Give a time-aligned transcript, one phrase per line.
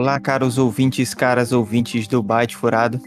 [0.00, 3.00] Olá, caros ouvintes, caras ouvintes do Byte Furado.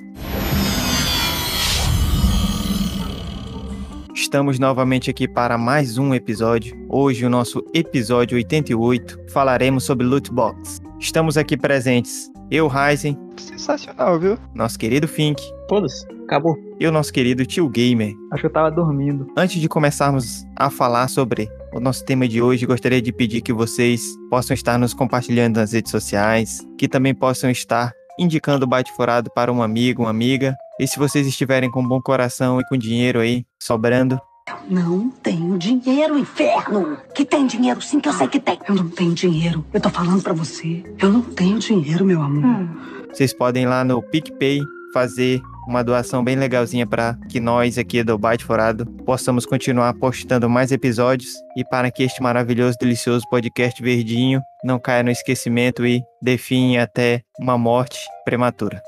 [4.14, 6.76] Estamos novamente aqui para mais um episódio.
[6.90, 10.82] Hoje, o nosso episódio 88, falaremos sobre loot box.
[11.00, 14.38] Estamos aqui presentes eu, Ryzen, Sensacional, viu?
[14.54, 16.71] nosso querido Fink Foda-se, acabou.
[16.82, 18.16] E o nosso querido Tio Gamer.
[18.32, 19.28] Acho que eu tava dormindo.
[19.38, 23.54] Antes de começarmos a falar sobre o nosso tema de hoje, gostaria de pedir que
[23.54, 28.92] vocês possam estar nos compartilhando nas redes sociais, que também possam estar indicando o Byte
[28.94, 30.56] Furado para um amigo, uma amiga.
[30.80, 34.20] E se vocês estiverem com bom coração e com dinheiro aí sobrando,
[34.68, 36.98] Não tenho dinheiro, inferno!
[37.14, 38.58] Que tem dinheiro sim, que eu sei que tem.
[38.68, 39.64] Eu não tenho dinheiro.
[39.72, 40.84] Eu tô falando pra você.
[40.98, 42.68] Eu não tenho dinheiro, meu amor.
[43.14, 48.04] vocês podem ir lá no PicPay fazer uma doação bem legalzinha para que nós aqui
[48.04, 53.82] do Byte Furado possamos continuar postando mais episódios e para que este maravilhoso, delicioso podcast
[53.82, 58.82] verdinho não caia no esquecimento e definhe até uma morte prematura.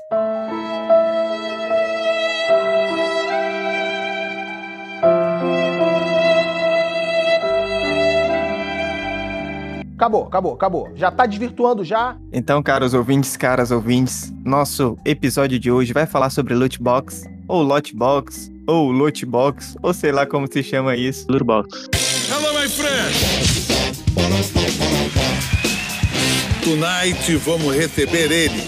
[10.04, 10.92] Acabou, acabou, acabou.
[10.94, 12.14] Já tá desvirtuando já.
[12.30, 17.62] Então, caros ouvintes, caras ouvintes, nosso episódio de hoje vai falar sobre loot box, ou
[17.62, 21.24] lot box, ou loot box, ou sei lá como se chama isso.
[21.30, 21.86] Loot box.
[22.28, 23.14] Hello, my friend!
[26.62, 28.62] Tonight vamos receber ele.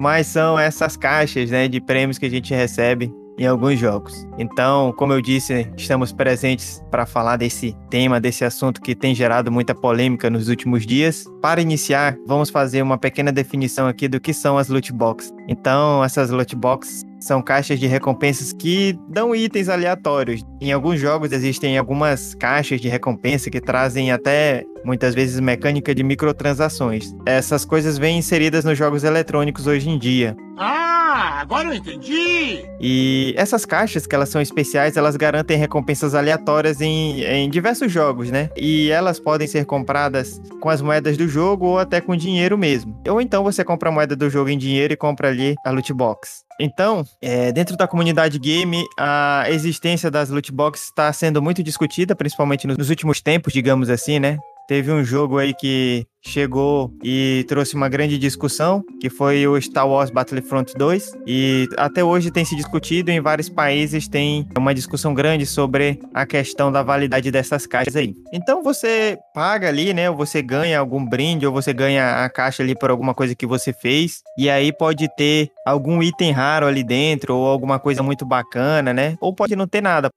[0.00, 4.24] Mas são essas caixas, né, de prêmios que a gente recebe em alguns jogos.
[4.38, 9.50] Então, como eu disse, estamos presentes para falar desse tema, desse assunto que tem gerado
[9.50, 11.24] muita polêmica nos últimos dias.
[11.40, 15.32] Para iniciar, vamos fazer uma pequena definição aqui do que são as loot boxes.
[15.48, 20.44] Então, essas loot boxes são caixas de recompensas que dão itens aleatórios.
[20.60, 26.02] Em alguns jogos existem algumas caixas de recompensa que trazem até muitas vezes mecânica de
[26.02, 27.12] microtransações.
[27.26, 30.36] Essas coisas vêm inseridas nos jogos eletrônicos hoje em dia.
[30.58, 30.81] Ah,
[31.22, 32.64] agora eu entendi!
[32.80, 38.30] E essas caixas, que elas são especiais, elas garantem recompensas aleatórias em, em diversos jogos,
[38.30, 38.50] né?
[38.56, 43.00] E elas podem ser compradas com as moedas do jogo ou até com dinheiro mesmo.
[43.08, 45.92] Ou então você compra a moeda do jogo em dinheiro e compra ali a loot
[45.92, 46.44] box.
[46.60, 52.14] Então, é, dentro da comunidade game, a existência das loot boxes está sendo muito discutida,
[52.14, 54.38] principalmente nos últimos tempos, digamos assim, né?
[54.72, 59.86] Teve um jogo aí que chegou e trouxe uma grande discussão, que foi o Star
[59.86, 65.12] Wars Battlefront 2, e até hoje tem se discutido em vários países tem uma discussão
[65.12, 68.14] grande sobre a questão da validade dessas caixas aí.
[68.32, 72.62] Então você paga ali, né, ou você ganha algum brinde ou você ganha a caixa
[72.62, 76.82] ali por alguma coisa que você fez, e aí pode ter algum item raro ali
[76.82, 79.18] dentro ou alguma coisa muito bacana, né?
[79.20, 80.08] Ou pode não ter nada.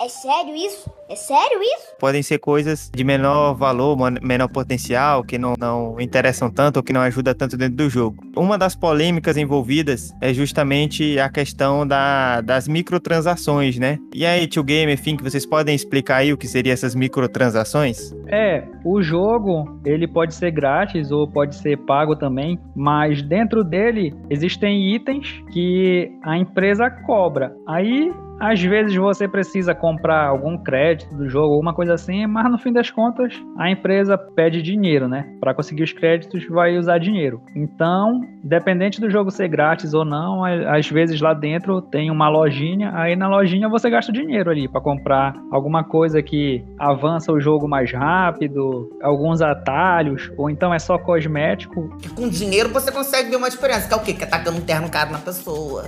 [0.00, 0.90] É sério isso?
[1.08, 1.86] É sério isso?
[1.98, 6.92] podem ser coisas de menor valor, menor potencial, que não, não interessam tanto ou que
[6.92, 8.22] não ajudam tanto dentro do jogo.
[8.36, 13.98] Uma das polêmicas envolvidas é justamente a questão da, das microtransações, né?
[14.14, 18.14] E aí, tio Gamer, Fink, vocês podem explicar aí o que seriam essas microtransações?
[18.26, 24.14] É, o jogo, ele pode ser grátis ou pode ser pago também, mas dentro dele
[24.28, 27.54] existem itens que a empresa cobra.
[27.66, 32.58] Aí, às vezes você precisa comprar algum crédito do jogo, alguma coisa assim, mas no
[32.58, 35.26] fim das contas, a empresa pede dinheiro, né?
[35.40, 37.40] Para conseguir os créditos, vai usar dinheiro.
[37.54, 42.92] Então, dependente do jogo ser grátis ou não, às vezes lá dentro tem uma lojinha,
[42.94, 47.68] aí na lojinha você gasta dinheiro ali para comprar alguma coisa que avança o jogo
[47.68, 51.96] mais rápido, alguns atalhos, ou então é só cosmético.
[52.14, 53.88] Com dinheiro você consegue ver uma diferença.
[53.88, 54.12] Que é o quê?
[54.12, 55.84] Que é tacando um terno caro na pessoa.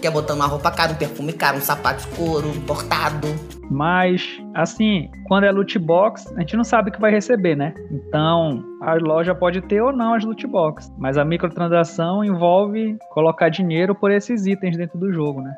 [0.00, 3.28] Que é botando uma roupa cara, um perfume caro, um sapato de couro importado.
[3.70, 7.74] Mas, assim, quando é loot box, a gente não sabe o que vai receber, né?
[7.90, 10.92] Então, a loja pode ter ou não as loot box.
[10.98, 15.54] Mas a microtransação envolve colocar dinheiro por esses itens dentro do jogo, né?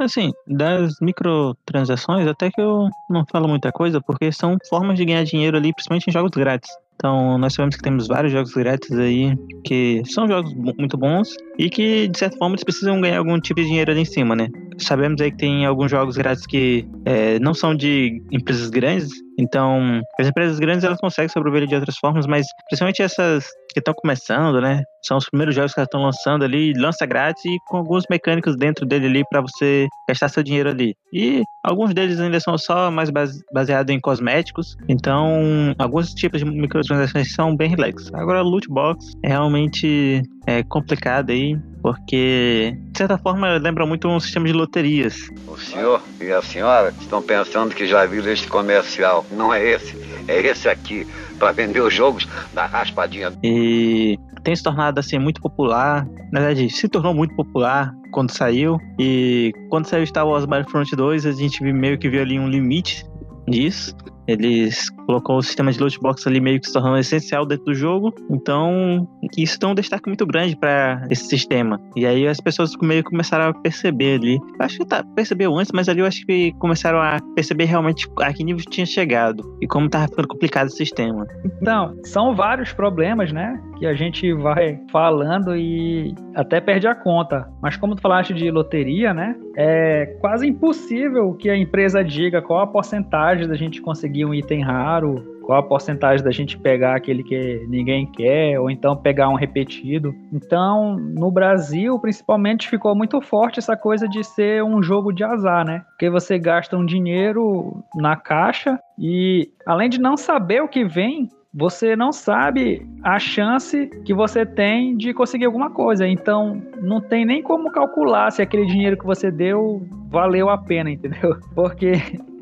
[0.00, 5.24] Assim, das microtransações, até que eu não falo muita coisa, porque são formas de ganhar
[5.24, 6.70] dinheiro ali, principalmente em jogos grátis.
[6.98, 11.70] Então, nós sabemos que temos vários jogos grátis aí, que são jogos muito bons e
[11.70, 14.48] que, de certa forma, eles precisam ganhar algum tipo de dinheiro ali em cima, né?
[14.78, 20.00] Sabemos aí que tem alguns jogos grátis que é, não são de empresas grandes, então
[20.18, 24.60] as empresas grandes elas conseguem sobreviver de outras formas, mas principalmente essas que estão começando,
[24.60, 24.82] né?
[25.02, 28.56] São os primeiros jogos que elas estão lançando ali, lança grátis e com alguns mecânicos
[28.56, 30.94] dentro dele ali para você gastar seu dinheiro ali.
[31.12, 36.46] E alguns deles ainda são só mais base- baseados em cosméticos, então alguns tipos de
[36.46, 38.10] microtransações são bem relax.
[38.14, 44.20] Agora, loot box é realmente é, complicado aí, porque de certa forma lembra muito um
[44.20, 45.30] sistema de loterias.
[45.46, 49.24] O senhor e a senhora estão pensando que já viram este comercial.
[49.30, 49.96] Não é esse,
[50.26, 51.06] é esse aqui,
[51.38, 53.32] para vender os jogos da raspadinha.
[53.42, 56.06] E tem se tornado assim muito popular.
[56.32, 58.78] Na verdade, se tornou muito popular quando saiu.
[58.98, 63.04] E quando saiu Star Wars Battlefront 2, a gente meio que viu ali um limite
[63.46, 63.94] disso.
[64.28, 67.74] Eles colocou o sistema de loot box ali meio que se tornando essencial dentro do
[67.74, 68.12] jogo.
[68.30, 71.80] Então, isso tem um destaque muito grande para esse sistema.
[71.96, 74.38] E aí as pessoas meio que começaram a perceber ali.
[74.58, 78.32] Acho que tá, percebeu antes, mas ali eu acho que começaram a perceber realmente a
[78.32, 81.26] que nível tinha chegado e como tava ficando complicado o sistema.
[81.62, 83.58] Então, são vários problemas, né?
[83.78, 87.48] Que a gente vai falando e até perde a conta.
[87.62, 89.34] Mas como tu falaste de loteria, né?
[89.56, 94.62] É quase impossível que a empresa diga qual a porcentagem da gente conseguir um item
[94.62, 99.34] raro, qual a porcentagem da gente pegar aquele que ninguém quer, ou então pegar um
[99.34, 100.14] repetido.
[100.30, 105.64] Então, no Brasil, principalmente, ficou muito forte essa coisa de ser um jogo de azar,
[105.64, 105.84] né?
[105.88, 111.30] Porque você gasta um dinheiro na caixa e, além de não saber o que vem,
[111.52, 116.06] você não sabe a chance que você tem de conseguir alguma coisa.
[116.06, 120.90] Então, não tem nem como calcular se aquele dinheiro que você deu valeu a pena,
[120.90, 121.38] entendeu?
[121.54, 121.92] Porque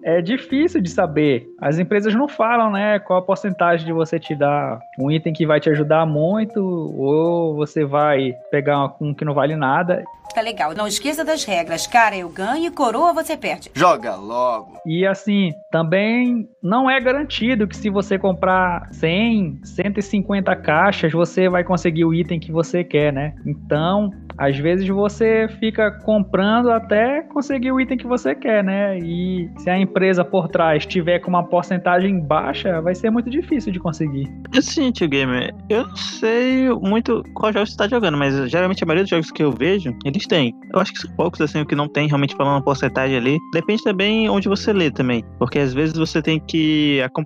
[0.07, 1.49] é difícil de saber.
[1.61, 5.45] As empresas não falam, né, qual a porcentagem de você te dar um item que
[5.45, 10.05] vai te ajudar muito ou você vai pegar um que não vale nada.
[10.33, 10.75] Tá legal.
[10.75, 11.87] Não esqueça das regras.
[11.87, 13.71] Cara, eu ganho e coroa você perde.
[13.75, 14.79] Joga logo.
[14.87, 21.63] E assim, também não é garantido que se você comprar 100, 150 caixas, você vai
[21.63, 23.35] conseguir o item que você quer, né?
[23.47, 28.99] Então, às vezes você fica comprando até conseguir o item que você quer, né?
[28.99, 33.73] E se a empresa por trás tiver com uma porcentagem baixa, vai ser muito difícil
[33.73, 34.29] de conseguir.
[34.57, 38.87] Assim, tio Gamer, eu não sei muito qual jogo você está jogando, mas geralmente a
[38.87, 40.53] maioria dos jogos que eu vejo, eles têm.
[40.75, 43.39] Eu acho que são poucos, assim, o que não tem realmente falando uma porcentagem ali.
[43.53, 45.25] Depende também onde você lê também.
[45.39, 46.56] Porque às vezes você tem que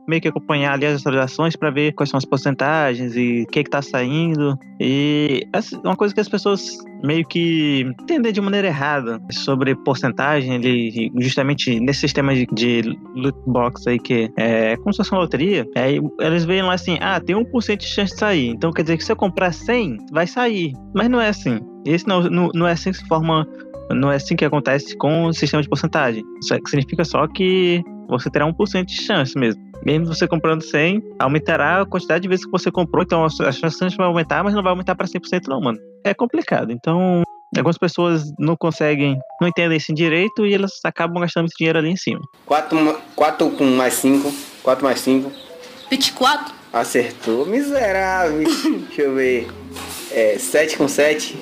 [0.08, 3.64] meio que acompanhar ali as atualizações para ver quais são as porcentagens e o que,
[3.64, 4.58] que tá saindo.
[4.78, 10.54] E assim, uma coisa que as pessoas meio que entender de maneira errada sobre porcentagem,
[10.54, 15.20] ele justamente nesse sistema de, de loot box aí que é como se fosse uma
[15.20, 18.48] loteria, aí eles veem lá assim, ah, tem 1% de chance de sair.
[18.48, 20.72] Então quer dizer que se eu comprar 100, vai sair.
[20.94, 21.60] Mas não é assim.
[21.86, 23.46] Esse não, não, não é assim que se forma
[23.94, 26.22] não é assim que acontece com o sistema de porcentagem.
[26.42, 29.62] Isso significa só que você terá 1% de chance mesmo.
[29.84, 33.96] Mesmo você comprando 100, aumentará a quantidade de vezes que você comprou, então as chances
[33.96, 35.78] vão aumentar, mas não vai aumentar para 100% não, mano.
[36.04, 36.70] É complicado.
[36.70, 37.22] Então,
[37.56, 41.90] algumas pessoas não conseguem, não entendem isso direito e elas acabam gastando esse dinheiro ali
[41.90, 42.20] em cima.
[42.46, 45.32] 4, 4 com mais 5, 4 mais 5.
[45.90, 46.54] 24.
[46.72, 48.44] Acertou, miserável.
[48.86, 49.48] Deixa eu ver.
[50.12, 51.36] É, 7 com 7.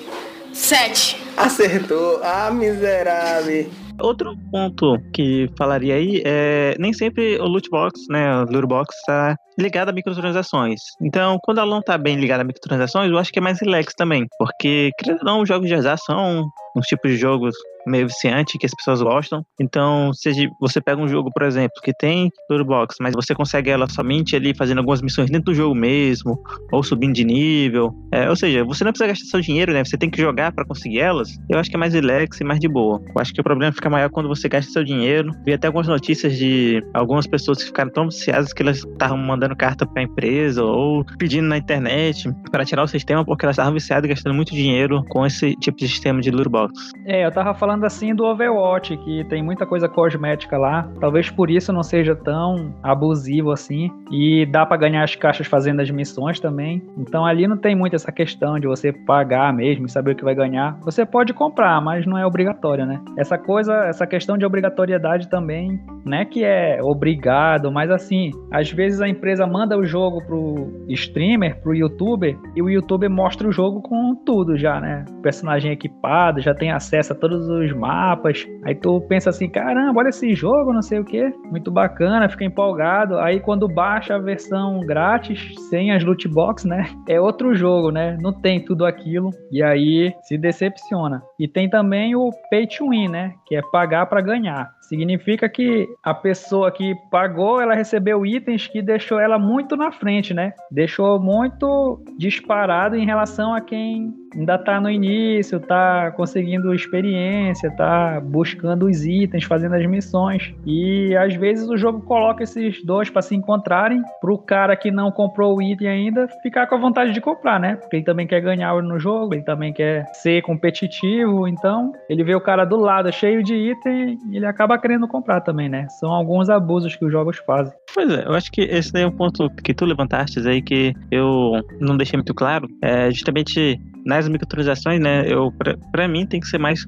[0.53, 1.23] 7.
[1.37, 3.71] Acertou, ah, miserável.
[4.01, 8.95] Outro ponto que falaria aí é nem sempre o loot box, né, o loot box
[8.97, 10.81] está ligado a microtransações.
[11.03, 13.93] Então, quando ela não está bem ligada a microtransações, eu acho que é mais relax
[13.95, 17.55] também, porque querendo ou não, os jogos de azar são uns tipos de jogos
[17.89, 19.45] meio viciante que as pessoas gostam.
[19.61, 23.71] Então, se você pega um jogo, por exemplo, que tem loot box, mas você consegue
[23.71, 26.39] ela somente ali fazendo algumas missões dentro do jogo mesmo,
[26.73, 27.95] ou subindo de nível.
[28.13, 29.85] É, ou seja, você não precisa gastar seu dinheiro, né?
[29.85, 31.29] Você tem que jogar para conseguir elas.
[31.49, 33.01] Eu acho que é mais relax e mais de boa.
[33.15, 35.33] Eu acho que o problema fica maior quando você gasta seu dinheiro.
[35.45, 39.57] Vi até algumas notícias de algumas pessoas que ficaram tão viciadas que elas estavam mandando
[39.57, 44.09] carta para empresa ou pedindo na internet para tirar o sistema porque elas estavam viciadas
[44.09, 46.73] gastando muito dinheiro com esse tipo de sistema de loot box.
[47.07, 50.89] É, eu tava falando assim do Overwatch, que tem muita coisa cosmética lá.
[51.01, 53.91] Talvez por isso não seja tão abusivo assim.
[54.11, 56.83] E dá para ganhar as caixas fazendo as missões também.
[56.97, 60.25] Então ali não tem muito essa questão de você pagar mesmo e saber o que
[60.25, 60.79] vai ganhar.
[60.83, 63.01] Você pode comprar, mas não é obrigatório, né?
[63.17, 68.71] Essa coisa, essa questão de obrigatoriedade também, não é que é obrigado, mas assim, às
[68.71, 73.53] vezes a empresa manda o jogo pro streamer, pro youtuber, e o youtuber mostra o
[73.53, 75.05] jogo com tudo já, né?
[75.11, 78.47] O personagem equipado, já tem acesso a todos os mapas.
[78.65, 82.45] Aí tu pensa assim, caramba, olha esse jogo, não sei o que, muito bacana, fica
[82.45, 83.19] empolgado.
[83.19, 86.87] Aí quando baixa a versão grátis, sem as loot box, né?
[87.09, 88.17] É outro jogo, né?
[88.21, 89.31] Não tem tudo aquilo.
[89.51, 91.23] E aí se decepciona.
[91.39, 93.35] E tem também o pay to win, né?
[93.47, 94.71] Que é pagar para ganhar.
[94.81, 100.35] Significa que a pessoa que pagou, ela recebeu itens que deixou ela muito na frente,
[100.35, 100.53] né?
[100.71, 108.21] Deixou muito disparado em relação a quem ainda tá no início, tá conseguindo experiência, tá
[108.21, 110.55] buscando os itens, fazendo as missões.
[110.67, 115.11] E às vezes o jogo coloca esses dois para se encontrarem, pro cara que não
[115.11, 117.77] comprou o item ainda ficar com a vontade de comprar, né?
[117.77, 122.25] Porque ele também quer ganhar no jogo, ele também quer ser competitivo competitivo, então ele
[122.25, 125.87] vê o cara do lado cheio de item e ele acaba querendo comprar também, né?
[125.99, 127.73] São alguns abusos que os jogos fazem.
[127.95, 130.95] Pois é, eu acho que esse daí é um ponto que tu levantaste aí que
[131.11, 132.69] eu não deixei muito claro.
[132.83, 136.87] É justamente nas microtransações, né, eu, pra, pra, mim tem que ser mais,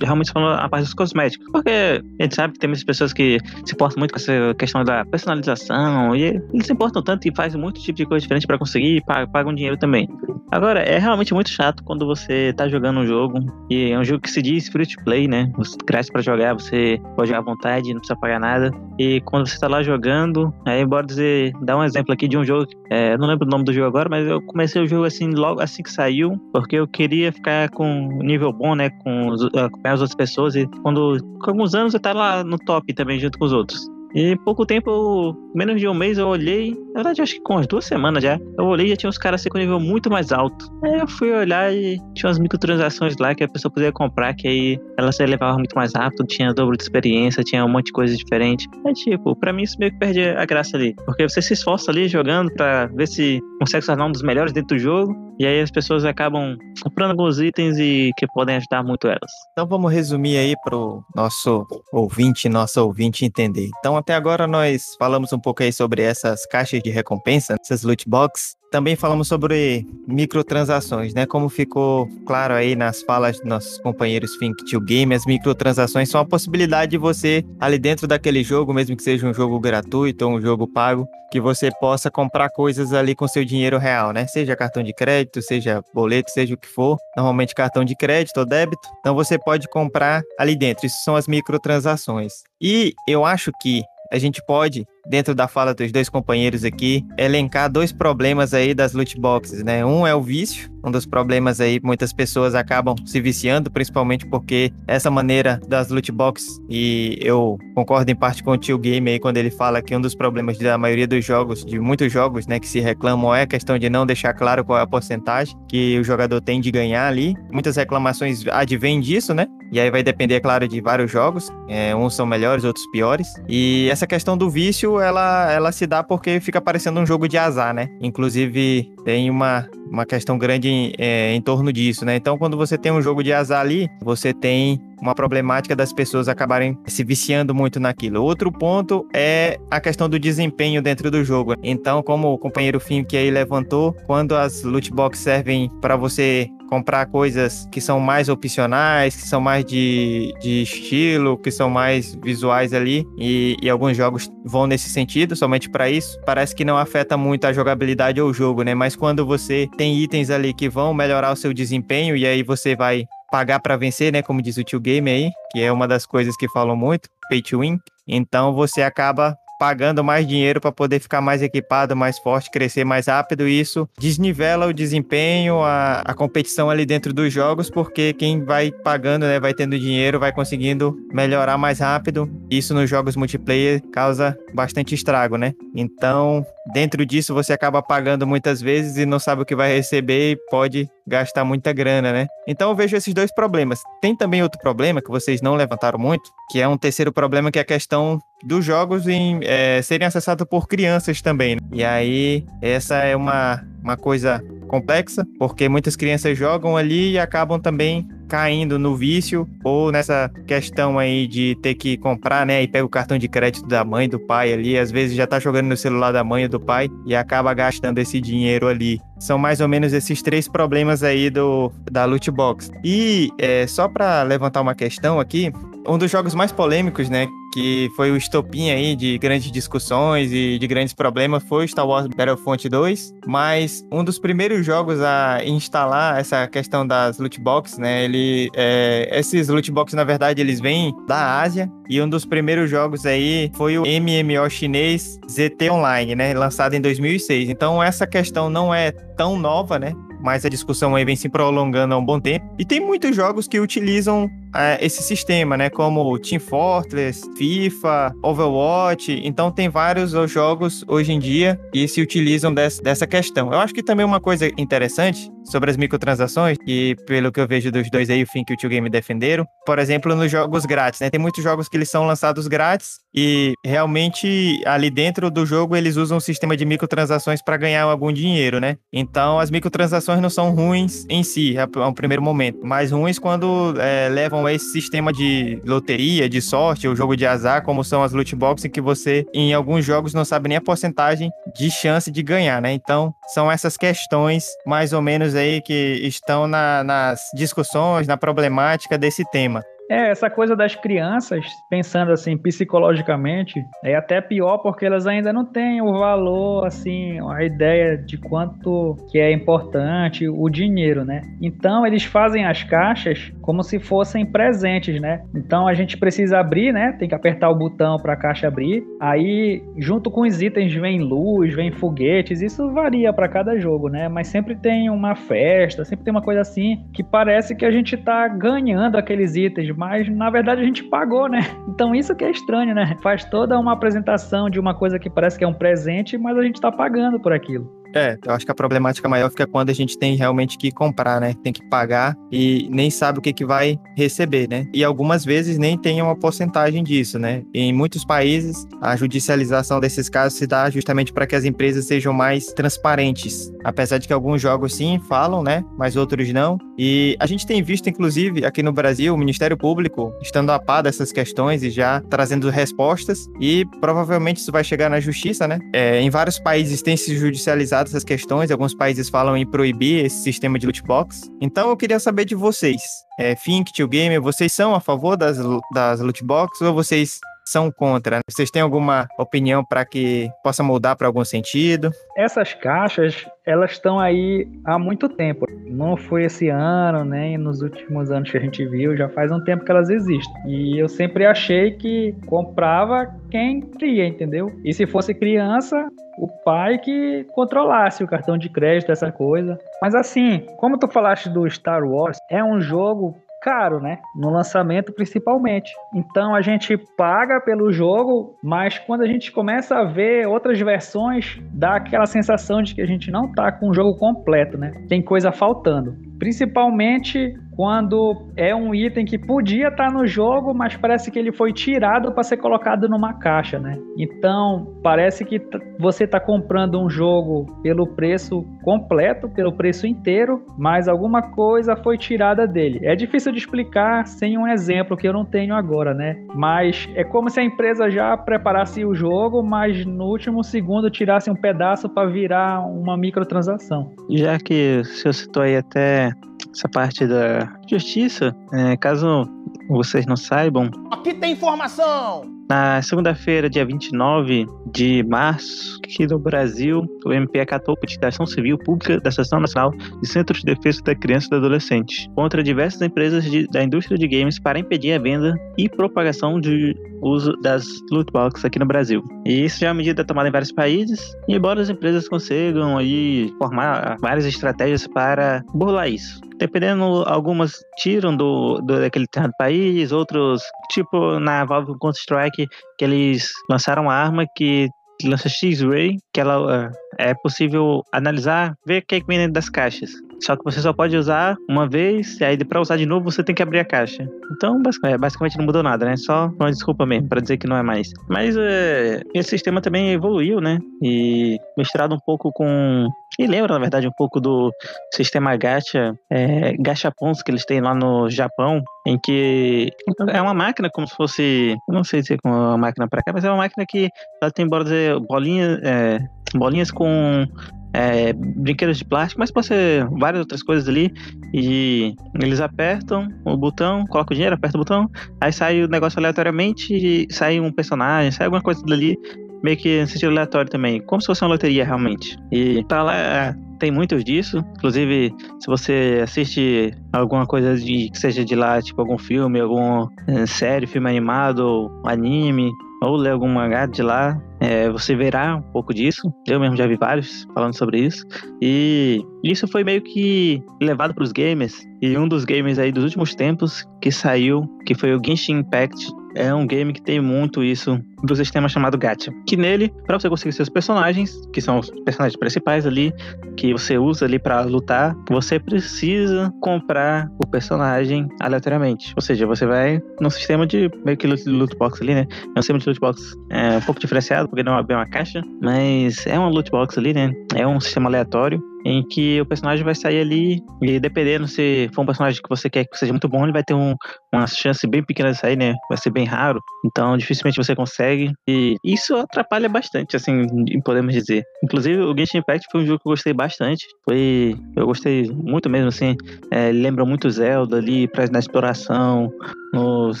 [0.02, 3.38] realmente falando a parte dos cosméticos, porque a gente sabe que tem muitas pessoas que
[3.64, 7.60] se importam muito com essa questão da personalização, e eles se importam tanto e fazem
[7.60, 10.08] muito tipo de coisa diferente para conseguir e pagam, dinheiro também.
[10.50, 13.38] Agora, é realmente muito chato quando você tá jogando um jogo,
[13.70, 16.54] e é um jogo que se diz free to play, né, você cresce para jogar,
[16.54, 20.52] você pode jogar à vontade, não precisa pagar nada, e quando você tá lá jogando,
[20.66, 23.62] aí bora dizer, dar um exemplo aqui de um jogo, é, não lembro o nome
[23.62, 26.32] do jogo agora, mas eu comecei o jogo assim, logo assim que saiu,
[26.64, 28.88] porque eu queria ficar com nível bom, né?
[28.88, 30.56] Com acompanhar as outras pessoas.
[30.56, 33.86] E quando com alguns anos eu tava lá no top também, junto com os outros.
[34.14, 36.72] E pouco tempo, menos de um mês, eu olhei.
[36.94, 38.38] Na verdade, acho que com umas duas semanas já.
[38.56, 40.66] Eu olhei e já tinha uns caras com nível muito mais alto.
[40.84, 44.46] Aí eu fui olhar e tinha umas microtransações lá que a pessoa podia comprar, que
[44.46, 47.92] aí ela se elevava muito mais rápido, tinha dobro de experiência, tinha um monte de
[47.92, 48.68] coisa diferente.
[48.86, 50.94] É tipo, pra mim isso meio que perde a graça ali.
[51.04, 54.52] Porque você se esforça ali jogando pra ver se consegue se tornar um dos melhores
[54.52, 55.12] dentro do jogo.
[55.38, 59.32] E aí as pessoas acabam comprando alguns itens e que podem ajudar muito elas.
[59.52, 63.68] Então vamos resumir aí pro nosso ouvinte, nossa ouvinte entender.
[63.80, 68.06] Então até agora nós falamos um pouco aí sobre essas caixas de recompensa, essas loot
[68.06, 68.54] box.
[68.70, 71.24] Também falamos sobre microtransações, né?
[71.24, 76.20] Como ficou claro aí nas falas dos nossos companheiros Think to Game, as microtransações são
[76.20, 80.32] a possibilidade de você, ali dentro daquele jogo, mesmo que seja um jogo gratuito ou
[80.32, 84.26] um jogo pago, que você possa comprar coisas ali com seu dinheiro real, né?
[84.26, 86.98] Seja cartão de crédito, seja boleto, seja o que for.
[87.16, 88.86] Normalmente cartão de crédito ou débito.
[89.00, 90.84] Então você pode comprar ali dentro.
[90.84, 92.32] Isso são as microtransações.
[92.60, 97.70] E eu acho que a gente pode dentro da fala dos dois companheiros aqui, elencar
[97.70, 99.84] dois problemas aí das loot boxes, né?
[99.84, 104.70] Um é o vício, um dos problemas aí, muitas pessoas acabam se viciando, principalmente porque
[104.86, 109.18] essa maneira das loot boxes, e eu concordo em parte com o tio Game aí
[109.18, 112.58] quando ele fala que um dos problemas da maioria dos jogos, de muitos jogos, né,
[112.58, 115.98] que se reclamam é a questão de não deixar claro qual é a porcentagem que
[115.98, 117.34] o jogador tem de ganhar ali.
[117.50, 119.46] Muitas reclamações advêm disso, né?
[119.72, 121.50] E aí vai depender, é claro, de vários jogos.
[121.68, 123.26] É, uns são melhores, outros piores.
[123.48, 127.38] E essa questão do vício ela, ela se dá porque fica parecendo um jogo de
[127.38, 127.88] azar, né?
[128.00, 132.16] Inclusive, tem uma, uma questão grande em, é, em torno disso, né?
[132.16, 136.28] Então, quando você tem um jogo de azar ali, você tem uma problemática das pessoas
[136.28, 138.22] acabarem se viciando muito naquilo.
[138.22, 141.54] Outro ponto é a questão do desempenho dentro do jogo.
[141.62, 146.48] Então, como o companheiro Fim que aí levantou, quando as loot boxes servem para você
[146.68, 152.14] comprar coisas que são mais opcionais, que são mais de, de estilo, que são mais
[152.22, 156.18] visuais ali, e, e alguns jogos vão nesse sentido, somente para isso.
[156.24, 158.74] Parece que não afeta muito a jogabilidade ou o jogo, né?
[158.74, 162.74] Mas quando você tem itens ali que vão melhorar o seu desempenho, e aí você
[162.74, 164.22] vai pagar para vencer, né?
[164.22, 167.42] Como diz o tio Game aí, que é uma das coisas que falam muito, pay
[167.42, 167.78] to win.
[168.06, 173.06] Então você acaba pagando mais dinheiro para poder ficar mais equipado, mais forte, crescer mais
[173.06, 173.48] rápido.
[173.48, 178.70] E isso desnivela o desempenho, a, a competição ali dentro dos jogos, porque quem vai
[178.70, 182.30] pagando, né, vai tendo dinheiro, vai conseguindo melhorar mais rápido.
[182.50, 185.54] Isso nos jogos multiplayer causa bastante estrago, né?
[185.74, 190.32] Então, dentro disso, você acaba pagando muitas vezes e não sabe o que vai receber
[190.32, 192.26] e pode gastar muita grana, né?
[192.46, 193.80] Então eu vejo esses dois problemas.
[194.00, 197.58] Tem também outro problema que vocês não levantaram muito, que é um terceiro problema, que
[197.58, 201.56] é a questão dos jogos em é, serem acessados por crianças também.
[201.56, 201.60] Né?
[201.72, 207.60] E aí, essa é uma, uma coisa complexa, porque muitas crianças jogam ali e acabam
[207.60, 212.62] também caindo no vício ou nessa questão aí de ter que comprar, né?
[212.62, 215.38] E pega o cartão de crédito da mãe, do pai ali, às vezes já tá
[215.38, 219.00] jogando no celular da mãe ou do pai e acaba gastando esse dinheiro ali.
[219.18, 222.70] São mais ou menos esses três problemas aí do da loot box.
[222.84, 225.52] E é, só para levantar uma questão aqui,
[225.86, 230.58] um dos jogos mais polêmicos, né, que foi o estopim aí de grandes discussões e
[230.58, 236.18] de grandes problemas foi Star Wars Battlefront 2, mas um dos primeiros jogos a instalar
[236.18, 240.92] essa questão das loot boxes, né, ele, é, esses loot boxes, na verdade, eles vêm
[241.06, 246.34] da Ásia, e um dos primeiros jogos aí foi o MMO chinês ZT Online, né,
[246.34, 247.50] lançado em 2006.
[247.50, 249.92] Então essa questão não é tão nova, né,
[250.24, 252.46] mas a discussão aí vem se prolongando há um bom tempo.
[252.58, 255.68] E tem muitos jogos que utilizam é, esse sistema, né?
[255.68, 259.20] Como Team Fortress, FIFA, Overwatch.
[259.24, 263.52] Então tem vários jogos hoje em dia que se utilizam dessa, questão.
[263.52, 267.70] Eu acho que também uma coisa interessante sobre as microtransações, e pelo que eu vejo
[267.70, 271.00] dos dois aí, o Fink e o Tio Game defenderam, por exemplo, nos jogos grátis,
[271.00, 271.10] né?
[271.10, 275.96] Tem muitos jogos que eles são lançados grátis e realmente ali dentro do jogo eles
[275.96, 278.78] usam um sistema de microtransações para ganhar algum dinheiro, né?
[278.92, 283.74] Então as microtransações não são ruins em si, a um primeiro momento, mas ruins quando
[283.78, 288.02] é, levam a esse sistema de loteria, de sorte, ou jogo de azar, como são
[288.02, 292.10] as loot boxes, que você em alguns jogos não sabe nem a porcentagem de chance
[292.10, 292.72] de ganhar, né?
[292.72, 298.98] Então são essas questões mais ou menos aí que estão na, nas discussões, na problemática
[298.98, 299.62] desse tema.
[299.90, 305.44] É, essa coisa das crianças, pensando assim psicologicamente, é até pior porque elas ainda não
[305.44, 311.20] têm o valor, assim, a ideia de quanto que é importante o dinheiro, né?
[311.40, 315.22] Então eles fazem as caixas como se fossem presentes, né?
[315.34, 316.92] Então a gente precisa abrir, né?
[316.98, 318.82] Tem que apertar o botão para a caixa abrir.
[318.98, 322.40] Aí, junto com os itens vem luz, vem foguetes.
[322.40, 324.08] Isso varia para cada jogo, né?
[324.08, 327.96] Mas sempre tem uma festa, sempre tem uma coisa assim que parece que a gente
[327.98, 331.40] tá ganhando aqueles itens mas na verdade a gente pagou, né?
[331.74, 332.96] Então isso que é estranho, né?
[333.02, 336.42] Faz toda uma apresentação de uma coisa que parece que é um presente, mas a
[336.42, 337.83] gente tá pagando por aquilo.
[337.94, 341.20] É, eu acho que a problemática maior fica quando a gente tem realmente que comprar,
[341.20, 341.34] né?
[341.44, 344.66] Tem que pagar e nem sabe o que, que vai receber, né?
[344.74, 347.42] E algumas vezes nem tem uma porcentagem disso, né?
[347.54, 352.12] Em muitos países, a judicialização desses casos se dá justamente para que as empresas sejam
[352.12, 353.52] mais transparentes.
[353.62, 355.64] Apesar de que alguns jogos sim falam, né?
[355.78, 356.58] Mas outros não.
[356.76, 360.82] E a gente tem visto, inclusive, aqui no Brasil, o Ministério Público estando a par
[360.82, 363.28] dessas questões e já trazendo respostas.
[363.40, 365.60] E provavelmente isso vai chegar na justiça, né?
[365.72, 370.22] É, em vários países tem se judicializado essas questões, alguns países falam em proibir esse
[370.22, 371.30] sistema de loot box.
[371.40, 372.80] Então eu queria saber de vocês,
[373.18, 375.38] é, Fink, Tio Gamer, vocês são a favor das,
[375.72, 378.20] das loot box ou vocês são contra?
[378.28, 381.90] Vocês têm alguma opinião para que possa mudar para algum sentido?
[382.16, 385.46] Essas caixas, elas estão aí há muito tempo.
[385.66, 389.42] Não foi esse ano, nem nos últimos anos que a gente viu, já faz um
[389.42, 390.34] tempo que elas existem.
[390.46, 394.50] E eu sempre achei que comprava quem cria, entendeu?
[394.64, 399.58] E se fosse criança, o pai que controlasse o cartão de crédito, essa coisa.
[399.82, 403.98] Mas assim, como tu falaste do Star Wars, é um jogo caro, né?
[404.16, 405.70] No lançamento principalmente.
[405.94, 411.38] Então a gente paga pelo jogo, mas quando a gente começa a ver outras versões,
[411.52, 414.72] dá aquela sensação de que a gente não tá com o jogo completo, né?
[414.88, 415.94] Tem coisa faltando.
[416.18, 421.32] Principalmente quando é um item que podia estar tá no jogo, mas parece que ele
[421.32, 423.78] foi tirado para ser colocado numa caixa, né?
[423.98, 425.40] Então, parece que
[425.78, 431.96] você está comprando um jogo pelo preço completo, pelo preço inteiro, mas alguma coisa foi
[431.96, 432.80] tirada dele.
[432.82, 436.16] É difícil de explicar sem um exemplo que eu não tenho agora, né?
[436.34, 441.30] Mas é como se a empresa já preparasse o jogo, mas no último segundo tirasse
[441.30, 443.92] um pedaço para virar uma microtransação.
[444.10, 446.12] Já que você citou aí até
[446.54, 449.28] essa parte da justiça, é, caso
[449.68, 450.70] vocês não saibam.
[450.90, 452.22] Aqui tem informação!
[452.48, 458.58] Na segunda-feira, dia 29 de março, aqui no Brasil, o MP acatou a petição civil
[458.58, 462.82] pública da Associação Nacional de Centros de Defesa da Criança e do Adolescente contra diversas
[462.82, 467.64] empresas de, da indústria de games para impedir a venda e propagação de uso das
[467.90, 469.02] loot boxes aqui no Brasil.
[469.24, 472.76] E isso já é uma medida tomada em vários países, e embora as empresas consigam
[472.76, 476.20] aí formar várias estratégias para burlar isso.
[476.36, 479.06] Dependendo, algumas tiram do, do daquele
[479.38, 484.68] país, outros, tipo na Valve Counter-Strike, que eles lançaram uma arma que
[485.04, 489.48] lança X-Ray, que ela é possível analisar, ver o que, é que vem dentro das
[489.48, 489.90] caixas.
[490.24, 493.22] Só que você só pode usar uma vez, e aí para usar de novo você
[493.22, 494.08] tem que abrir a caixa.
[494.32, 495.96] Então, é, basicamente não mudou nada, né?
[495.96, 497.92] Só uma desculpa mesmo, para dizer que não é mais.
[498.08, 500.58] Mas é, esse sistema também evoluiu, né?
[500.82, 502.88] E misturado um pouco com.
[503.18, 504.52] E lembra, na verdade, um pouco do
[504.92, 509.70] sistema gacha, é, gachapons que eles têm lá no Japão, em que
[510.08, 511.56] é uma máquina como se fosse.
[511.68, 513.88] Não sei como é uma máquina para cá, mas é uma máquina que
[514.20, 515.98] ela tem, bolinhas, é,
[516.34, 517.26] bolinhas com
[517.74, 520.92] é, brinquedos de plástico, mas pode ser várias outras coisas ali.
[521.34, 525.98] E eles apertam o botão, colocam o dinheiro, apertam o botão, aí sai o negócio
[525.98, 528.96] aleatoriamente e sai um personagem, sai alguma coisa dali,
[529.44, 532.18] meio que no sentido aleatório também, como se fosse uma loteria realmente.
[532.32, 534.38] E tá lá, tem muitos disso.
[534.56, 539.86] Inclusive, se você assiste alguma coisa de que seja de lá, tipo algum filme, algum
[540.08, 542.50] é, série, filme animado, anime,
[542.82, 546.10] ou lê algum mangá de lá, é, você verá um pouco disso.
[546.26, 548.02] Eu mesmo já vi vários falando sobre isso.
[548.40, 551.66] E isso foi meio que levado para os gamers.
[551.82, 555.86] E um dos games aí dos últimos tempos que saiu, que foi o Genshin Impact,
[556.14, 559.12] é um game que tem muito isso do sistema chamado Gacha.
[559.26, 562.92] Que nele, para você conseguir seus personagens, que são os personagens principais ali,
[563.36, 568.92] que você usa ali para lutar, você precisa comprar o personagem aleatoriamente.
[568.96, 572.06] Ou seja, você vai num sistema de meio que loot, loot box ali, né?
[572.34, 575.22] É um sistema de loot box é, um pouco diferenciado, porque não é uma caixa,
[575.42, 577.12] mas é uma loot box ali, né?
[577.34, 581.82] É um sistema aleatório em que o personagem vai sair ali e dependendo se for
[581.82, 583.74] um personagem que você quer que seja muito bom, ele vai ter um,
[584.12, 585.54] uma chance bem pequena de sair, né?
[585.68, 586.40] Vai ser bem raro.
[586.64, 588.12] Então, dificilmente você consegue.
[588.26, 590.26] E isso atrapalha bastante, assim,
[590.64, 591.22] podemos dizer.
[591.42, 593.66] Inclusive, o Genshin Impact foi um jogo que eu gostei bastante.
[593.84, 594.36] Foi.
[594.56, 595.96] Eu gostei muito mesmo, assim.
[596.30, 599.12] É, lembra muito Zelda ali, na exploração,
[599.52, 600.00] nos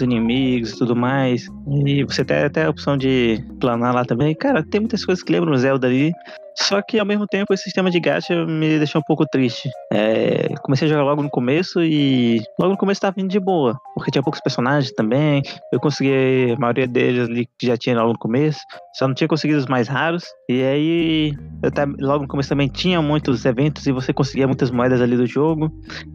[0.00, 1.46] inimigos e tudo mais.
[1.86, 4.34] E você tem até a opção de planar lá também.
[4.34, 6.12] Cara, tem muitas coisas que lembram Zelda ali.
[6.56, 9.68] Só que ao mesmo tempo esse sistema de gacha me deixou um pouco triste.
[9.92, 13.78] É, comecei a jogar logo no começo e logo no começo tava vindo de boa,
[13.94, 15.42] porque tinha poucos personagens também.
[15.72, 18.60] Eu consegui a maioria deles ali que já tinha logo no começo,
[18.94, 20.24] só não tinha conseguido os mais raros.
[20.48, 25.00] E aí eu logo no começo também tinha muitos eventos e você conseguia muitas moedas
[25.00, 25.72] ali do jogo.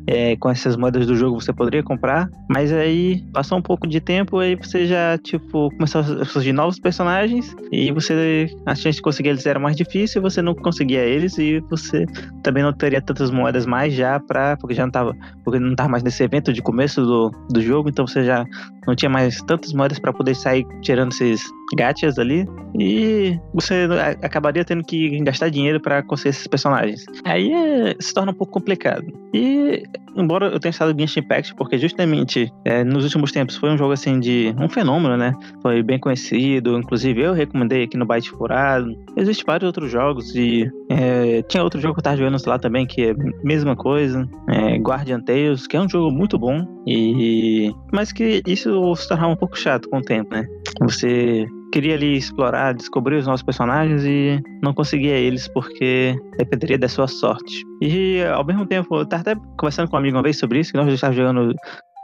[0.08, 3.99] É, com essas moedas do jogo você poderia comprar, mas aí passou um pouco de
[3.99, 9.02] tempo e você já tipo começou a surgir novos personagens e você a chance de
[9.02, 12.06] conseguir eles era mais difícil você não conseguia eles e você
[12.44, 15.89] também não teria tantas moedas mais já para porque já não tava, porque não tava
[15.89, 18.46] mais nesse evento de começo do, do jogo, então você já
[18.88, 21.42] não tinha mais tantas moedas para poder sair tirando esses
[21.76, 23.88] gachas ali e você
[24.22, 27.06] acabaria tendo que gastar dinheiro para conseguir esses personagens.
[27.26, 29.06] Aí é, se torna um pouco complicado.
[29.34, 29.84] E
[30.16, 33.94] embora eu tenha estado Genshin Impact, porque justamente é, nos últimos tempos foi um jogo
[33.94, 35.34] assim de um fenômeno, né?
[35.62, 38.98] Foi bem conhecido, inclusive eu recomendei aqui no Byte Furado.
[39.16, 42.86] Existem vários outros jogos e é, tinha outro jogo que eu tava jogando lá também
[42.86, 48.12] que é mesma coisa, é, Guardian Tales, que é um jogo muito bom e mas
[48.12, 50.46] que isso se tornava um pouco chato com o tempo, né?
[50.82, 56.88] Você queria ali explorar, descobrir os novos personagens e não conseguia eles porque dependeria da
[56.88, 57.64] sua sorte.
[57.82, 60.72] E ao mesmo tempo, eu tava até conversando com um amigo uma vez sobre isso,
[60.72, 61.56] que nós estávamos jogando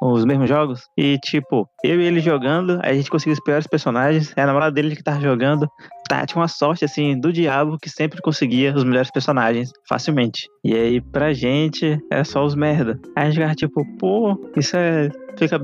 [0.01, 0.81] os mesmos jogos.
[0.97, 4.33] E, tipo, eu e ele jogando, a gente conseguiu os piores personagens.
[4.35, 5.67] É a namorada dele que tava jogando.
[6.07, 10.47] Tá, tinha uma sorte, assim, do diabo que sempre conseguia os melhores personagens facilmente.
[10.63, 12.99] E aí, pra gente, era só os merda.
[13.15, 15.09] Aí a gente ficava tipo, pô, isso é.
[15.37, 15.59] Fica,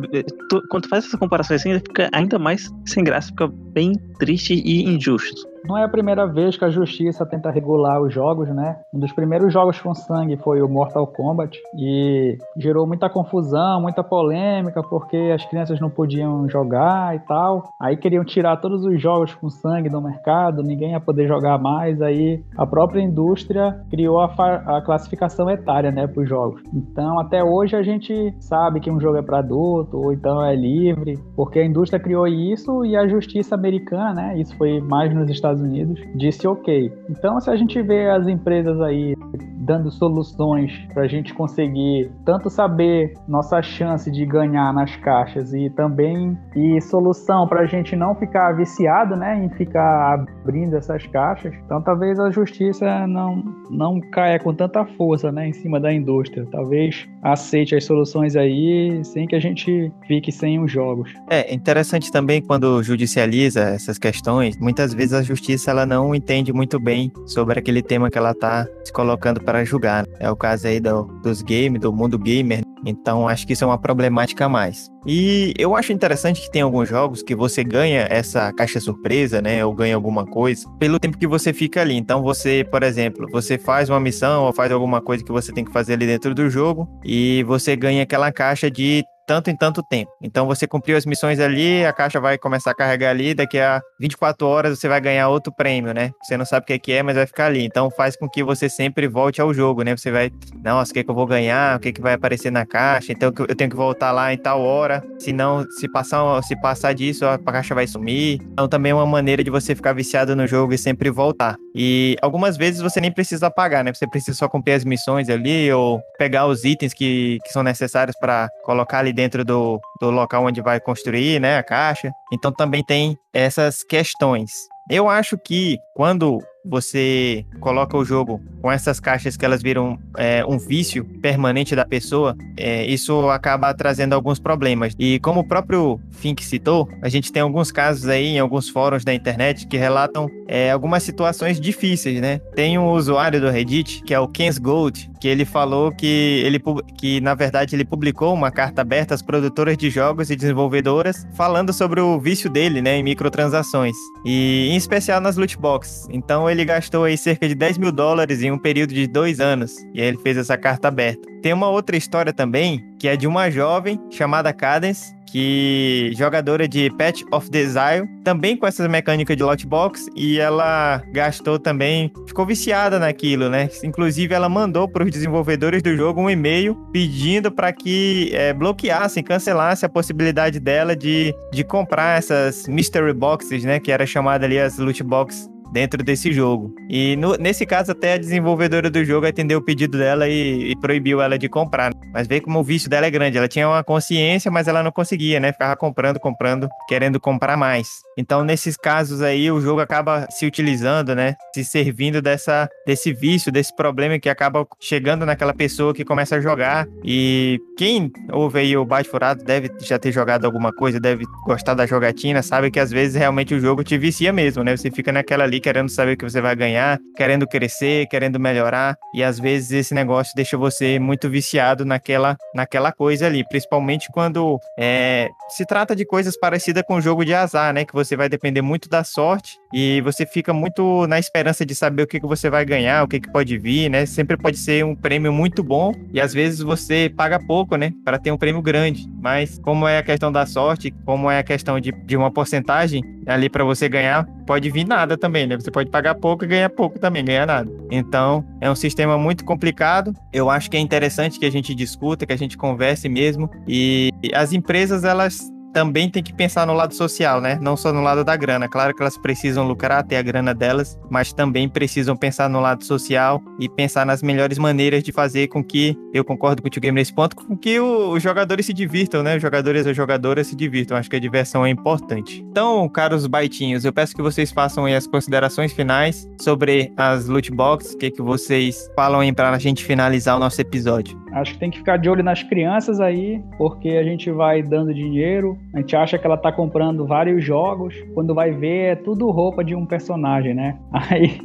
[0.50, 4.54] tu, quando tu faz essa comparação assim, fica ainda mais sem graça, fica bem triste
[4.54, 5.51] e injusto.
[5.63, 8.78] Não é a primeira vez que a justiça tenta regular os jogos, né?
[8.93, 14.04] Um dos primeiros jogos com sangue foi o Mortal Kombat e gerou muita confusão, muita
[14.04, 17.69] polêmica, porque as crianças não podiam jogar e tal.
[17.80, 22.02] Aí queriam tirar todos os jogos com sangue do mercado, ninguém ia poder jogar mais.
[22.02, 26.62] Aí a própria indústria criou a, a classificação etária, né, para os jogos.
[26.74, 30.56] Então até hoje a gente sabe que um jogo é para adulto ou então é
[30.56, 34.39] livre, porque a indústria criou isso e a justiça americana, né?
[34.39, 36.92] Isso foi mais nos Estados Estados Unidos disse ok.
[37.10, 39.16] Então, se a gente vê as empresas aí
[39.62, 45.69] dando soluções para a gente conseguir tanto saber nossa chance de ganhar nas caixas e
[45.69, 51.54] também e solução para a gente não ficar viciado, né, em ficar abrindo essas caixas.
[51.65, 56.45] Então, talvez a justiça não não caia com tanta força, né, em cima da indústria.
[56.52, 61.13] Talvez aceite as soluções aí sem que a gente fique sem os jogos.
[61.30, 64.58] É interessante também quando judicializa essas questões.
[64.58, 68.67] Muitas vezes a justiça ela não entende muito bem sobre aquele tema que ela está
[68.84, 70.08] se colocando para julgar.
[70.18, 72.62] É o caso aí do, dos games, do mundo gamer.
[72.86, 74.90] Então acho que isso é uma problemática a mais.
[75.06, 79.64] E eu acho interessante que tem alguns jogos que você ganha essa caixa surpresa, né?
[79.66, 81.96] Ou ganha alguma coisa pelo tempo que você fica ali.
[81.96, 85.66] Então você, por exemplo, você faz uma missão ou faz alguma coisa que você tem
[85.66, 89.84] que fazer ali dentro do jogo e você ganha aquela caixa de tanto em tanto
[89.84, 90.12] tempo.
[90.21, 93.81] Então você cumpriu as missões ali, a caixa vai começar a carregar ali, daqui a
[93.99, 96.12] 24 horas você vai ganhar outro prêmio, né?
[96.23, 97.65] Você não sabe o que é, mas vai ficar ali.
[97.65, 99.95] Então faz com que você sempre volte ao jogo, né?
[99.95, 100.31] Você vai,
[100.63, 101.77] nossa, o que, que eu vou ganhar?
[101.77, 103.12] O que, que vai aparecer na caixa?
[103.12, 105.03] Então eu tenho que voltar lá em tal hora.
[105.19, 108.39] Se não, se passar, se passar disso, a caixa vai sumir.
[108.51, 111.55] Então também é uma maneira de você ficar viciado no jogo e sempre voltar.
[111.73, 113.93] E algumas vezes você nem precisa pagar, né?
[113.93, 118.15] Você precisa só cumprir as missões ali ou pegar os itens que, que são necessários
[118.19, 122.12] para colocar ali dentro do, do local onde vai construir, né, a caixa.
[122.34, 124.52] Então também tem essas questões.
[124.89, 130.45] Eu acho que quando você coloca o jogo com essas caixas que elas viram é,
[130.45, 134.93] um vício permanente da pessoa, é, isso acaba trazendo alguns problemas.
[135.00, 139.04] E como o próprio Fink citou, a gente tem alguns casos aí em alguns fóruns
[139.04, 142.39] da internet que relatam é, algumas situações difíceis, né?
[142.56, 146.62] Tem um usuário do Reddit, que é o Ken's Gold, que ele falou que ele
[146.97, 151.71] que na verdade ele publicou uma carta aberta às produtoras de jogos e desenvolvedoras falando
[151.74, 153.95] sobre o vício dele, né, em microtransações
[154.26, 156.08] e em especial nas loot boxes.
[156.12, 159.74] Então ele gastou aí cerca de 10 mil dólares em um período de dois anos
[159.94, 161.22] e aí ele fez essa carta aberta.
[161.42, 166.90] Tem uma outra história também que é de uma jovem chamada Cadence que jogadora de
[166.98, 173.00] Patch of Desire, também com essas mecânicas de lockbox, e ela gastou também, ficou viciada
[173.00, 173.70] naquilo, né?
[173.82, 179.24] Inclusive, ela mandou para os desenvolvedores do jogo um e-mail pedindo para que é, bloqueassem,
[179.24, 183.80] cancelassem a possibilidade dela de, de comprar essas mystery boxes, né?
[183.80, 186.73] Que era chamada ali as loot boxes dentro desse jogo.
[186.89, 190.75] E no, nesse caso, até a desenvolvedora do jogo atendeu o pedido dela e, e,
[190.75, 191.93] proibiu ela de comprar.
[192.13, 193.38] Mas veio como o vício dela é grande.
[193.38, 195.51] Ela tinha uma consciência, mas ela não conseguia, né?
[195.51, 198.01] Ficava comprando, comprando, querendo comprar mais.
[198.17, 201.36] Então, nesses casos aí, o jogo acaba se utilizando, né?
[201.54, 206.41] Se servindo dessa, desse vício, desse problema que acaba chegando naquela pessoa que começa a
[206.41, 206.88] jogar.
[207.04, 211.74] E quem ouve aí o Bate Furado deve já ter jogado alguma coisa, deve gostar
[211.74, 214.76] da jogatina, sabe que às vezes realmente o jogo te vicia mesmo, né?
[214.76, 218.95] Você fica naquela ali querendo saber o que você vai ganhar, querendo crescer, querendo melhorar,
[219.13, 224.60] e às vezes esse negócio deixa você muito viciado naquela, naquela coisa ali, principalmente quando
[224.78, 227.86] é, se trata de coisas parecidas com o jogo de azar, né?
[227.86, 232.04] Que você vai depender muito da sorte e você fica muito na esperança de saber
[232.04, 234.06] o que, que você vai ganhar, o que, que pode vir, né?
[234.06, 237.94] Sempre pode ser um prêmio muito bom e às vezes você paga pouco, né?
[238.04, 239.08] Para ter um prêmio grande.
[239.22, 243.02] Mas como é a questão da sorte, como é a questão de, de uma porcentagem
[243.26, 245.56] ali para você ganhar, pode vir nada também, né?
[245.56, 247.72] Você pode pagar pouco e ganhar pouco também, ganhar nada.
[247.90, 250.14] Então, é um sistema muito complicado.
[250.34, 253.50] Eu acho que é interessante que a gente discuta, que a gente converse mesmo.
[253.68, 257.57] E as empresas, elas também tem que pensar no lado social, né?
[257.62, 258.67] Não só no lado da grana.
[258.67, 262.84] Claro que elas precisam lucrar, ter a grana delas, mas também precisam pensar no lado
[262.84, 266.81] social e pensar nas melhores maneiras de fazer com que, eu concordo com o Tio
[266.81, 269.36] Game nesse ponto, com que o, os jogadores se divirtam, né?
[269.36, 270.97] Os jogadores e jogadoras se divirtam.
[270.97, 272.45] Acho que a diversão é importante.
[272.49, 277.51] Então, caros baitinhos, eu peço que vocês façam aí as considerações finais sobre as loot
[277.51, 281.20] boxes, o que, que vocês falam aí pra gente finalizar o nosso episódio.
[281.32, 284.94] Acho que tem que ficar de olho nas crianças aí, porque a gente vai dando
[284.94, 289.30] dinheiro, a gente acha que ela tá comprando vários jogos, quando vai ver é tudo
[289.32, 290.78] roupa de um personagem, né?
[290.91, 291.39] Aí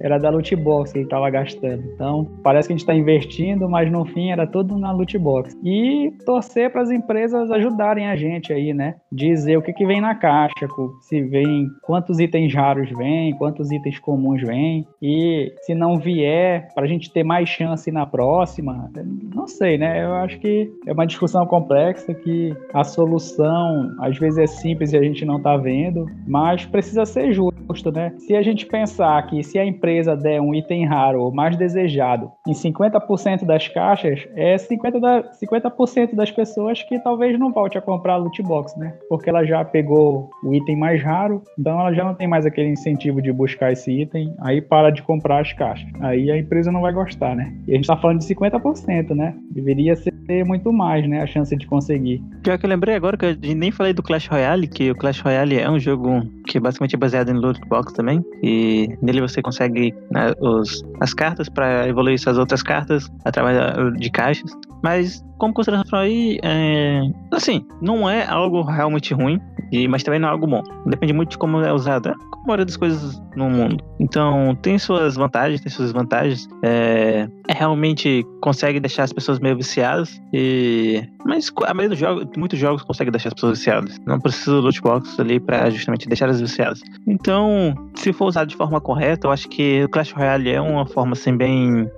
[0.00, 1.82] era da loot box que ele estava gastando.
[1.94, 5.56] Então, parece que a gente está investindo, mas no fim era tudo na loot box.
[5.64, 8.96] E torcer para as empresas ajudarem a gente aí, né?
[9.10, 10.66] Dizer o que, que vem na caixa,
[11.02, 14.86] se vem quantos itens raros vem, quantos itens comuns vem.
[15.00, 18.90] E se não vier, para a gente ter mais chance na próxima,
[19.34, 20.04] não sei, né?
[20.04, 24.96] Eu acho que é uma discussão complexa que a solução às vezes é simples e
[24.96, 28.12] a gente não está vendo, mas precisa ser justo, né?
[28.18, 31.56] Se a gente pensar que se a empresa empresa der um item raro ou mais
[31.56, 37.78] desejado em 50% das caixas, é 50%, da, 50 das pessoas que talvez não volte
[37.78, 38.94] a comprar loot box, né?
[39.08, 42.70] Porque ela já pegou o item mais raro, então ela já não tem mais aquele
[42.70, 45.88] incentivo de buscar esse item, aí para de comprar as caixas.
[46.00, 47.54] Aí a empresa não vai gostar, né?
[47.68, 49.34] E a gente tá falando de 50%, né?
[49.52, 51.22] Deveria ser muito mais, né?
[51.22, 52.22] A chance de conseguir.
[52.42, 55.20] Pior que eu lembrei agora que eu nem falei do Clash Royale, que o Clash
[55.20, 59.42] Royale é um jogo que basicamente é baseado em loot box também, e nele você
[59.42, 63.56] consegue né, os, as cartas para evoluir essas outras cartas através
[63.98, 64.50] de caixas.
[64.82, 67.00] Mas, como consideração aí, é,
[67.32, 69.40] assim, não é algo realmente ruim,
[69.72, 70.62] e, mas também não é algo bom.
[70.86, 73.84] Depende muito de como é usada, como a maioria das coisas no mundo.
[73.98, 76.48] Então, tem suas vantagens, tem suas desvantagens.
[76.62, 82.26] É, é realmente consegue deixar as pessoas meio viciadas, e, mas a maioria dos jogos,
[82.36, 83.98] muitos jogos consegue deixar as pessoas viciadas.
[84.06, 86.80] Não precisa do loot box ali para justamente deixar as viciadas.
[87.06, 90.86] Então, se for usado de forma correta, eu acho que o Clash Royale é uma
[90.86, 91.88] forma assim bem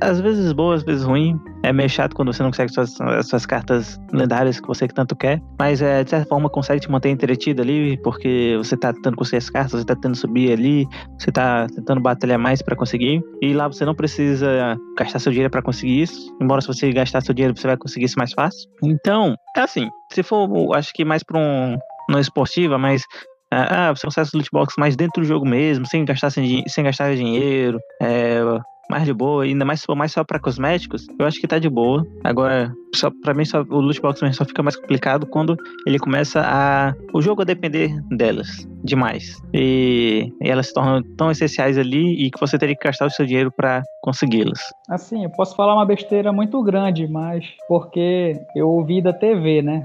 [0.00, 1.38] às vezes boa, às vezes ruim.
[1.62, 5.40] É meio chato quando você não consegue suas, suas cartas lendárias que você tanto quer.
[5.58, 9.38] Mas é, de certa forma consegue te manter entretido ali, porque você tá tentando conseguir
[9.38, 10.86] as cartas, você tá tentando subir ali,
[11.18, 13.22] você tá tentando batalhar mais para conseguir.
[13.42, 16.34] E lá você não precisa gastar seu dinheiro para conseguir isso.
[16.40, 18.68] Embora se você gastar seu dinheiro, você vai conseguir isso mais fácil.
[18.82, 21.76] Então, é assim, se for, acho que mais pra um.
[22.08, 23.04] Não esportiva, mas
[23.52, 27.14] ah, você consegue loot box mais dentro do jogo mesmo, sem gastar, sem, sem gastar
[27.16, 27.78] dinheiro.
[28.00, 28.40] É,
[28.90, 31.58] mais de boa, ainda mais se for mais só pra cosméticos, eu acho que tá
[31.58, 32.04] de boa.
[32.24, 36.42] Agora, só, pra mim, só, o loot box só fica mais complicado quando ele começa
[36.44, 36.92] a.
[37.14, 39.40] o jogo a depender delas demais.
[39.54, 43.10] E, e elas se tornam tão essenciais ali e que você teria que gastar o
[43.10, 44.60] seu dinheiro para consegui-las.
[44.88, 49.82] Assim, eu posso falar uma besteira muito grande, mas porque eu ouvi da TV, né?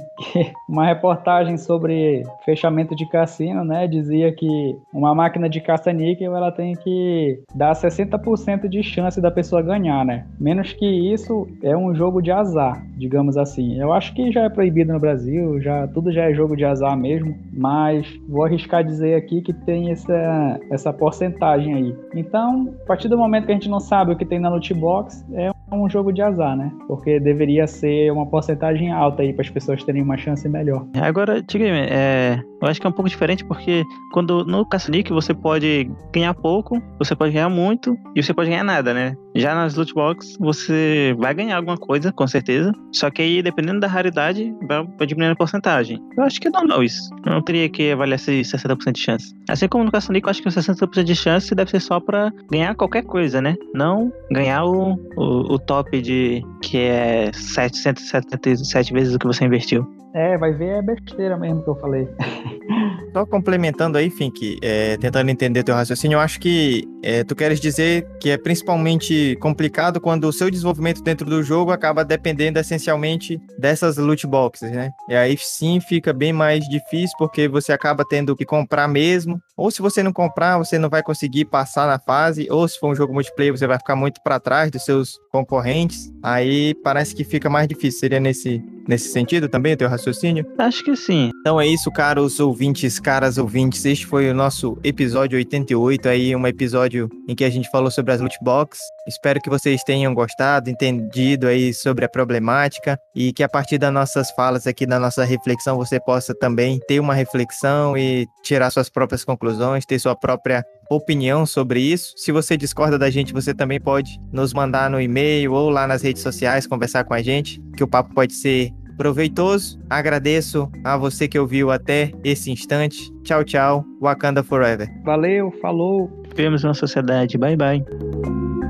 [0.70, 3.88] Uma reportagem sobre fechamento de cassino, né?
[3.88, 9.62] Dizia que uma máquina de caça-níquel ela tem que dar 60% de chance da pessoa
[9.62, 10.26] ganhar, né?
[10.40, 13.80] Menos que isso é um jogo de azar, digamos assim.
[13.80, 16.98] Eu acho que já é proibido no Brasil, já tudo já é jogo de azar
[16.98, 21.96] mesmo, mas vou arriscar dizer aqui que tem essa, essa porcentagem aí.
[22.16, 24.74] Então, a partir do momento que a gente não sabe o que tem na loot
[24.74, 26.72] box, é um jogo de azar, né?
[26.88, 30.86] Porque deveria ser uma porcentagem alta aí para as pessoas terem uma chance melhor.
[31.02, 35.34] Agora, diga é, eu acho que é um pouco diferente porque quando no Caçanique você
[35.34, 39.16] pode ganhar pouco, você pode ganhar muito e você pode ganhar nada, né?
[39.36, 42.72] Já nas loot box você vai ganhar alguma coisa, com certeza.
[42.92, 46.00] Só que aí, dependendo da raridade, vai, diminuindo a porcentagem.
[46.18, 47.10] Eu acho que é normal isso.
[47.26, 49.34] Eu não teria que avaliar se 60% de chance.
[49.50, 52.76] Assim como no Caçanique, eu acho que 60% de chance deve ser só para ganhar
[52.76, 53.56] qualquer coisa, né?
[53.74, 59.86] Não ganhar o, o, o top de que é 777 vezes o que você investiu.
[60.16, 62.08] É, vai ver é besteira mesmo que eu falei.
[63.12, 67.60] Só complementando aí, Fink, é, tentando entender teu raciocínio, eu acho que é, tu queres
[67.60, 73.40] dizer que é principalmente complicado quando o seu desenvolvimento dentro do jogo acaba dependendo essencialmente
[73.58, 74.90] dessas loot boxes, né?
[75.10, 79.70] E aí sim fica bem mais difícil porque você acaba tendo que comprar mesmo, ou
[79.70, 82.96] se você não comprar, você não vai conseguir passar na fase, ou se for um
[82.96, 86.12] jogo multiplayer, você vai ficar muito para trás dos seus concorrentes.
[86.24, 88.00] Aí parece que fica mais difícil.
[88.00, 90.46] Seria nesse, nesse sentido também o teu raciocínio?
[90.58, 91.32] Acho que sim.
[91.40, 93.86] Então é isso, caros ouvintes, caras ouvintes.
[93.86, 98.14] Este foi o nosso episódio 88 aí, um episódio em que a gente falou sobre
[98.14, 98.80] as loot box.
[99.08, 103.94] Espero que vocês tenham gostado, entendido aí sobre a problemática e que a partir das
[103.94, 108.90] nossas falas aqui, da nossa reflexão, você possa também ter uma reflexão e tirar suas
[108.90, 112.14] próprias conclusões, ter sua própria opinião sobre isso.
[112.18, 116.02] Se você discorda da gente, você também pode nos mandar no e-mail ou lá nas
[116.02, 119.80] redes sociais conversar com a gente, que o papo pode ser proveitoso.
[119.90, 122.98] Agradeço a você que ouviu até esse instante.
[123.24, 123.86] Tchau, tchau.
[124.02, 124.88] Wakanda Forever.
[125.04, 126.10] Valeu, falou.
[126.36, 127.38] Vemos na sociedade.
[127.38, 128.65] Bye, bye.